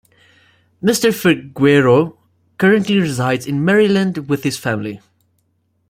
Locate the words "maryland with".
3.63-4.43